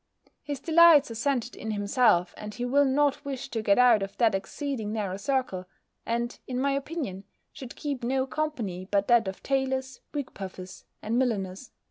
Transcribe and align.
His 0.41 0.59
delights 0.59 1.11
are 1.11 1.13
centred 1.13 1.55
in 1.55 1.69
himself, 1.69 2.33
and 2.35 2.55
he 2.55 2.65
will 2.65 2.85
not 2.85 3.23
wish 3.23 3.49
to 3.49 3.61
get 3.61 3.77
out 3.77 4.01
of 4.01 4.17
that 4.17 4.33
exceeding 4.33 4.91
narrow 4.91 5.15
circle; 5.17 5.67
and, 6.07 6.39
in 6.47 6.59
my 6.59 6.71
opinion, 6.71 7.23
should 7.53 7.75
keep 7.75 8.03
no 8.03 8.25
company 8.25 8.87
but 8.89 9.07
that 9.09 9.27
of 9.27 9.43
taylors, 9.43 10.01
wig 10.11 10.33
puffers, 10.33 10.85
and 11.03 11.19
milliners. 11.19 11.69